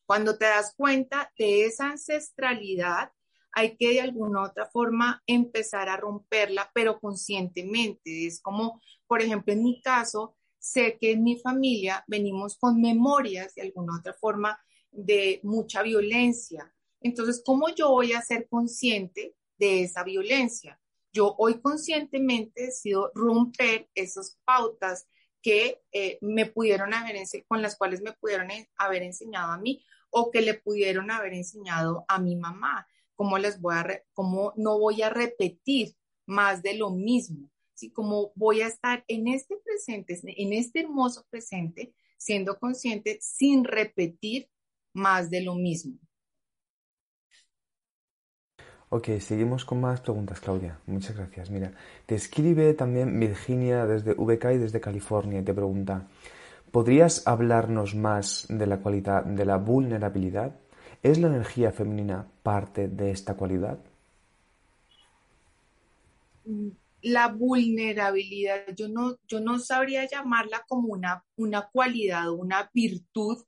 [0.06, 3.12] cuando te das cuenta de esa ancestralidad,
[3.52, 8.26] hay que de alguna otra forma empezar a romperla, pero conscientemente.
[8.26, 13.54] Es como, por ejemplo, en mi caso, sé que en mi familia venimos con memorias
[13.54, 14.60] de alguna otra forma
[14.92, 16.72] de mucha violencia.
[17.00, 20.78] Entonces, ¿cómo yo voy a ser consciente de esa violencia?
[21.12, 25.08] Yo hoy conscientemente decido romper esas pautas
[25.42, 27.16] que eh, me pudieron haber
[27.48, 32.04] con las cuales me pudieron haber enseñado a mí o que le pudieron haber enseñado
[32.06, 32.86] a mi mamá.
[33.14, 37.50] ¿Cómo les voy a cómo no voy a repetir más de lo mismo?
[37.88, 44.50] Como voy a estar en este presente, en este hermoso presente, siendo consciente sin repetir
[44.92, 45.98] más de lo mismo.
[48.92, 50.80] Ok, seguimos con más preguntas, Claudia.
[50.86, 51.48] Muchas gracias.
[51.48, 51.72] Mira,
[52.06, 56.08] te escribe también Virginia desde VK y desde California y te pregunta,
[56.72, 60.56] ¿podrías hablarnos más de la cualidad de la vulnerabilidad?
[61.04, 63.78] ¿Es la energía femenina parte de esta cualidad?
[67.02, 73.38] La vulnerabilidad, yo no, yo no sabría llamarla como una, una cualidad una virtud,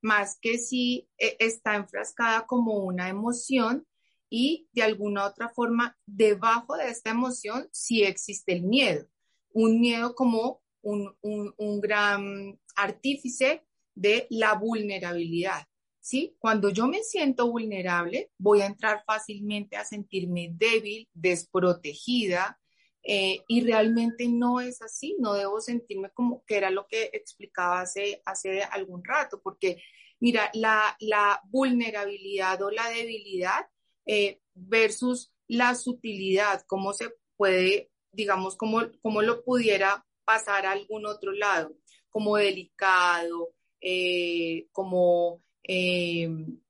[0.00, 3.86] más que si eh, está enfrascada como una emoción
[4.28, 9.06] y de alguna otra forma, debajo de esta emoción sí existe el miedo,
[9.52, 15.66] un miedo como un, un, un gran artífice de la vulnerabilidad.
[16.04, 16.36] ¿sí?
[16.38, 22.60] Cuando yo me siento vulnerable, voy a entrar fácilmente a sentirme débil, desprotegida,
[23.06, 27.82] eh, y realmente no es así, no debo sentirme como que era lo que explicaba
[27.82, 29.82] hace, hace algún rato, porque
[30.20, 33.66] mira, la, la vulnerabilidad o la debilidad
[34.06, 41.04] eh, versus la sutilidad, cómo se puede, digamos, cómo, cómo lo pudiera pasar a algún
[41.04, 41.76] otro lado,
[42.08, 43.50] como delicado,
[43.82, 45.42] eh, como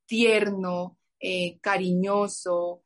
[0.06, 0.98] tierno,
[1.60, 2.82] cariñoso,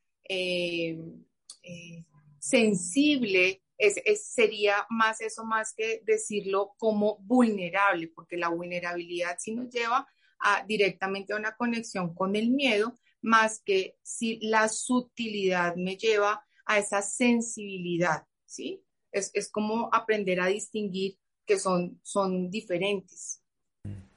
[2.49, 4.01] sensible, es,
[4.33, 10.07] sería más eso, más que decirlo como vulnerable, porque la vulnerabilidad sí nos lleva
[10.41, 16.45] a, directamente a una conexión con el miedo, más que si la sutilidad me lleva
[16.67, 18.83] a esa sensibilidad, ¿sí?
[19.13, 23.43] Es, es como aprender a distinguir que son, son diferentes.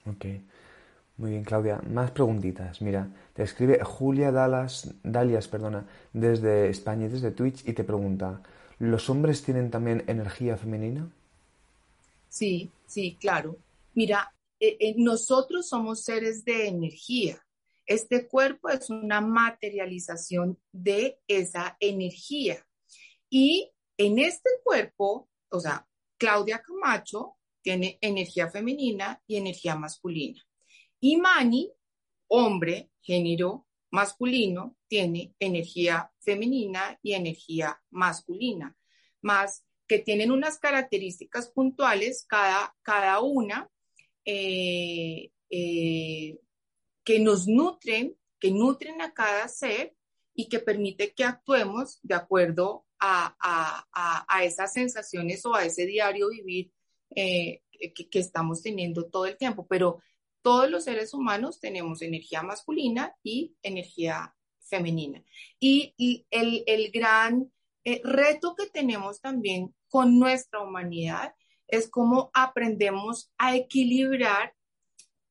[0.05, 0.25] Ok.
[1.22, 1.80] Muy bien, Claudia.
[1.88, 2.82] Más preguntitas.
[2.82, 8.41] Mira, te escribe Julia Dallas, Dalias perdona, desde España desde Twitch y te pregunta,
[8.80, 11.11] ¿los hombres tienen también energía femenina?
[12.28, 13.55] Sí, sí, claro.
[13.93, 17.38] Mira, eh, eh, nosotros somos seres de energía.
[17.86, 22.65] Este cuerpo es una materialización de esa energía.
[23.30, 25.86] Y en este cuerpo, o sea,
[26.17, 30.41] Claudia Camacho tiene energía femenina y energía masculina.
[31.02, 31.74] Y Mani,
[32.28, 38.78] hombre, género masculino, tiene energía femenina y energía masculina,
[39.22, 43.70] más que tienen unas características puntuales cada, cada una
[44.26, 46.39] eh, eh,
[47.04, 49.95] que nos nutren, que nutren a cada ser
[50.36, 53.36] y que permite que actuemos de acuerdo a,
[54.43, 56.72] esas sensaciones o a ese diario vivir
[57.16, 59.66] eh, que, que, estamos teniendo todo el tiempo.
[59.68, 59.99] Pero
[60.42, 65.24] todos los seres humanos tenemos energía masculina y energía femenina.
[65.60, 65.94] Y,
[66.32, 67.52] el, gran
[67.84, 71.36] eh, reto que tenemos también con nuestra humanidad
[71.68, 74.54] es cómo aprendemos a equilibrar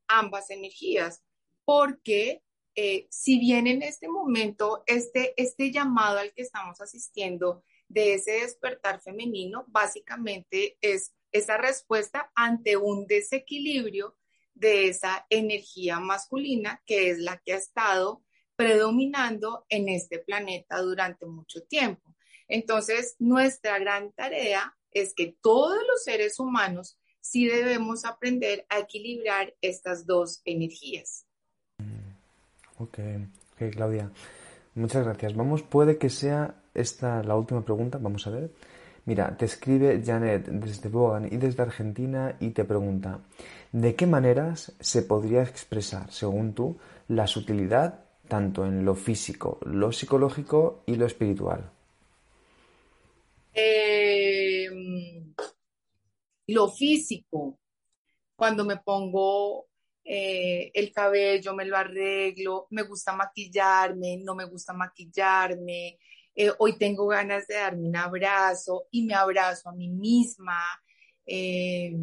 [0.09, 1.23] ambas energías,
[1.65, 2.43] porque
[2.75, 8.33] eh, si bien en este momento este, este llamado al que estamos asistiendo de ese
[8.33, 14.17] despertar femenino, básicamente es esa respuesta ante un desequilibrio
[14.61, 18.23] de esa energía masculina que es la que ha estado
[18.57, 22.15] predominando en este planeta durante mucho tiempo.
[22.47, 29.55] Entonces, nuestra gran tarea es que todos los seres humanos sí debemos aprender a equilibrar
[29.63, 31.27] estas dos energías.
[32.77, 32.99] Ok,
[33.53, 34.11] ok, Claudia.
[34.75, 35.35] Muchas gracias.
[35.35, 38.51] Vamos, puede que sea esta la última pregunta, vamos a ver.
[39.11, 43.19] Mira, te escribe Janet desde Bogan y desde Argentina y te pregunta,
[43.73, 49.91] ¿de qué maneras se podría expresar, según tú, la sutilidad tanto en lo físico, lo
[49.91, 51.73] psicológico y lo espiritual?
[53.53, 55.35] Em,
[56.47, 57.59] lo físico,
[58.37, 59.67] cuando me pongo
[60.05, 65.99] eh, el cabello, me lo arreglo, me gusta maquillarme, no me gusta maquillarme,
[66.43, 70.59] eh, hoy tengo ganas de darme un abrazo y me abrazo a mí misma,
[71.27, 71.95] eh,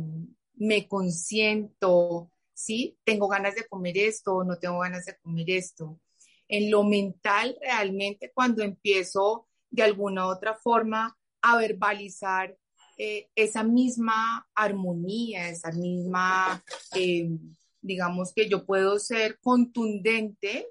[0.53, 2.99] me consiento, ¿sí?
[3.03, 5.99] Tengo ganas de comer esto, no tengo ganas de comer esto.
[6.47, 12.55] En lo mental, realmente, cuando empiezo de alguna u otra forma a verbalizar
[12.95, 16.63] eh, esa misma armonía, esa misma,
[17.81, 20.67] digamos que yo puedo ser contundente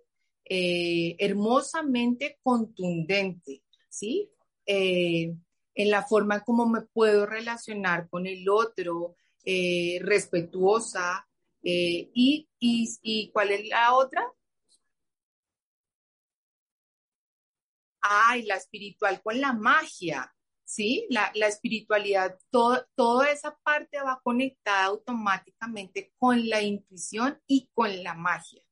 [0.49, 4.30] eh, hermosamente contundente, ¿sí?
[4.64, 5.34] Eh,
[5.74, 11.28] en la forma como me puedo relacionar con el otro, eh, respetuosa.
[11.62, 14.22] Y, y, cuál es la otra?
[18.01, 20.32] Ay, la espiritual con la magia,
[20.64, 21.07] ¿sí?
[21.11, 28.14] La, la espiritualidad, toda esa parte va conectada automáticamente con la intuición y con la
[28.14, 28.65] magia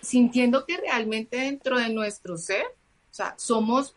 [0.00, 3.96] sintiendo que realmente dentro de nuestro ser, o sea, somos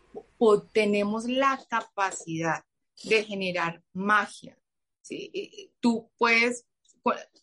[0.72, 2.64] tenemos la capacidad
[3.04, 4.58] de generar magia.
[5.00, 5.72] ¿sí?
[5.80, 6.66] Tú puedes,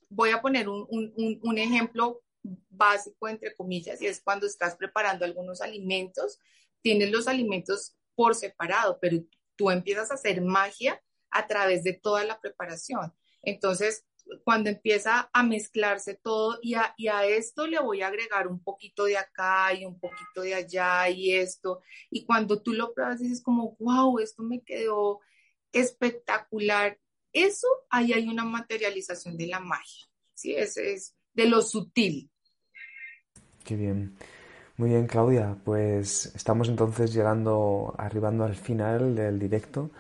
[0.09, 2.21] voy a poner un, un, un ejemplo
[2.69, 6.39] básico, entre comillas, y es cuando estás preparando algunos alimentos,
[6.81, 9.23] tienes los alimentos por separado, pero
[9.55, 13.13] tú empiezas a hacer magia a través de toda la preparación.
[13.41, 14.05] Entonces,
[14.43, 18.63] cuando empieza a mezclarse todo y a, y a, esto le voy a agregar un
[18.63, 21.81] poquito de acá y un poquito de allá y esto.
[22.09, 25.19] Y cuando tú lo pruebas dices como, wow, esto me quedó
[25.71, 26.99] espectacular.
[27.31, 30.55] Eso, ahí hay una materialización de la magia, ¿sí?
[30.55, 32.29] Es, es de lo sutil,
[33.63, 34.15] Qué bien.
[34.77, 35.57] Muy bien, Claudia.
[35.63, 39.91] Pues estamos entonces llegando, arribando al final del directo,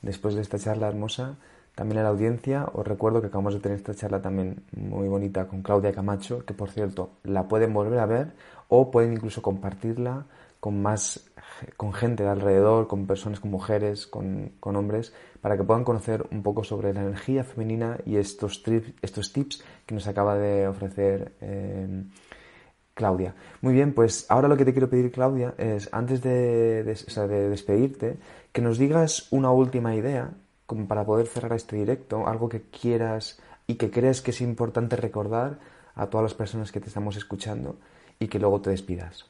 [0.00, 1.38] después de esta charla hermosa.
[1.74, 5.48] También a la audiencia, os recuerdo que acabamos de tener esta charla también muy bonita
[5.48, 8.32] con Claudia Camacho, que por cierto la pueden volver a ver
[8.68, 10.26] o pueden incluso compartirla
[10.60, 11.32] con más
[11.76, 16.42] con gente de alrededor, con personas, con mujeres, con, hombres, para que puedan conocer un
[16.42, 18.62] poco sobre la energía femenina y estos,
[19.02, 22.04] estos tips que nos acaba de ofrecer eh,
[22.94, 23.34] Claudia.
[23.60, 28.18] Muy bien, pues ahora lo que te quiero pedir, Claudia, es antes de, de, despedirte,
[28.52, 30.30] que nos digas una última idea
[30.88, 35.60] para poder cerrar este directo, algo que quieras y que creas que es importante recordar
[35.94, 37.78] a todas las personas que te estamos escuchando
[38.18, 39.26] y que luego te despidas.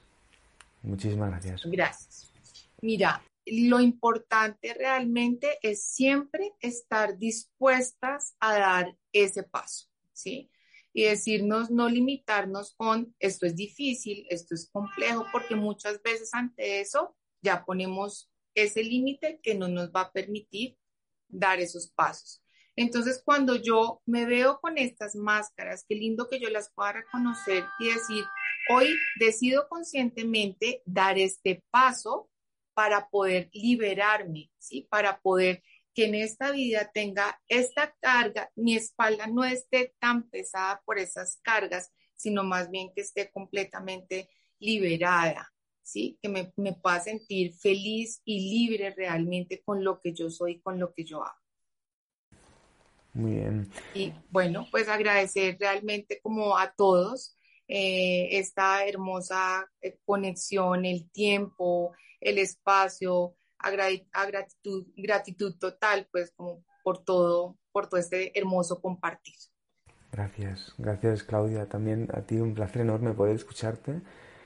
[0.83, 1.63] Muchísimas gracias.
[1.65, 2.33] Gracias.
[2.81, 10.51] Mira, lo importante realmente es siempre estar dispuestas a dar ese paso, ¿sí?
[10.93, 16.81] Y decirnos, no limitarnos con esto es difícil, esto es complejo, porque muchas veces ante
[16.81, 20.77] eso ya ponemos ese límite que no nos va a permitir
[21.33, 22.41] dar esos pasos.
[22.77, 27.65] Entonces, cuando yo me veo con estas máscaras, qué lindo que yo las pueda reconocer
[27.81, 28.25] y decir,
[28.69, 32.31] Hoy decido conscientemente dar este paso
[32.75, 34.87] para poder liberarme, ¿sí?
[34.89, 35.63] Para poder
[35.95, 41.39] que en esta vida tenga esta carga, mi espalda no esté tan pesada por esas
[41.43, 45.52] cargas, sino más bien que esté completamente liberada,
[45.83, 46.19] ¿sí?
[46.23, 50.79] Que me, me pueda sentir feliz y libre realmente con lo que yo soy, con
[50.79, 51.43] lo que yo hago.
[53.15, 53.71] Muy bien.
[53.95, 57.37] Y bueno, pues agradecer realmente como a todos
[57.69, 63.71] eh, esta hermosa eh, conexión, el tiempo, el espacio, a,
[64.27, 69.35] gratitud, gratitud total, pues como por todo, por todo este hermoso compartir.
[70.11, 71.69] Gracias, gracias Claudia.
[71.69, 74.03] También a ti un placer enorme poder escucharte,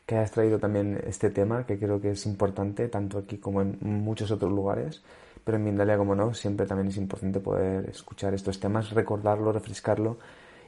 [0.06, 3.76] que hayas traído también este tema, que creo que es importante, tanto aquí como en
[3.80, 5.02] muchos otros lugares,
[5.44, 10.18] pero en Mindalia, como no, siempre también es importante poder escuchar estos temas, recordarlo, refrescarlo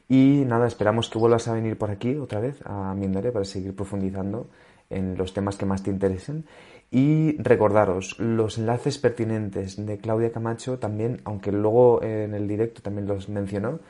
[0.09, 3.77] y nada, esperamos que vuelvas a venir por aquí otra vez a Mindare para seguir
[3.77, 4.49] profundizando
[4.89, 6.47] en los temas que más te interesen.
[6.91, 13.07] Y recordaros, los enlaces pertinentes de Claudia Camacho también, aunque luego en el directo también
[13.07, 13.81] los mencionó,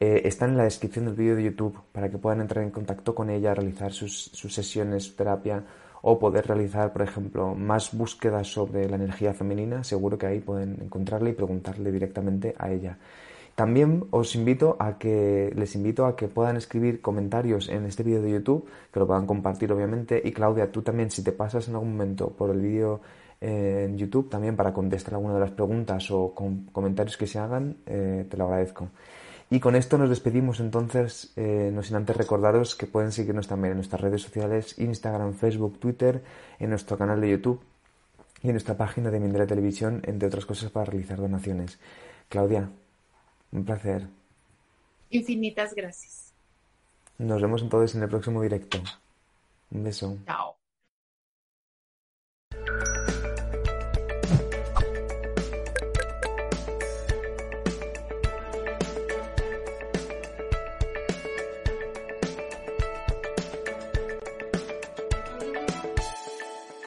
[0.00, 3.14] eh, están en la descripción del vídeo de YouTube para que puedan entrar en contacto
[3.14, 5.64] con ella, realizar sus, sesiones, terapia
[6.02, 9.82] o poder realizar, por ejemplo, más búsquedas sobre la energía femenina.
[9.82, 12.96] Seguro que ahí pueden encontrarle y preguntarle directamente a ella.
[13.56, 18.22] También os invito a que les invito a que puedan escribir comentarios en este vídeo
[18.22, 20.22] de YouTube, que lo puedan compartir obviamente.
[20.24, 23.00] Y Claudia, tú también si te pasas en algún momento por el vídeo
[23.40, 26.32] eh, en YouTube también para contestar alguna de las preguntas o
[26.72, 28.90] comentarios que se hagan, eh, te lo agradezco.
[29.50, 33.72] Y con esto nos despedimos entonces, eh, no sin antes recordaros que pueden seguirnos también
[33.72, 36.22] en nuestras redes sociales, Instagram, Facebook, Twitter,
[36.58, 37.60] en nuestro canal de YouTube
[38.42, 41.78] y en nuestra página de Mindera Televisión, entre otras cosas para realizar donaciones.
[42.28, 42.68] Claudia,
[43.52, 44.06] un placer.
[45.10, 46.34] Infinitas gracias.
[47.16, 48.78] Nos vemos entonces en el próximo directo.
[49.70, 50.18] Un beso.
[50.26, 50.57] Chao.